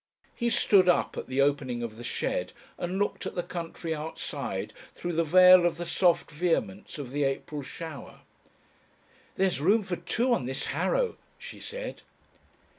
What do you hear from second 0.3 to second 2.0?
He stood up at the opening of